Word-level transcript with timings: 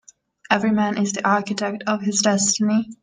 Every 0.49 0.71
man 0.71 0.97
is 0.97 1.13
the 1.13 1.27
architect 1.29 1.83
of 1.85 2.01
his 2.01 2.21
destiny. 2.23 2.89